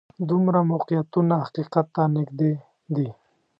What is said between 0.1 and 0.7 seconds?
دوه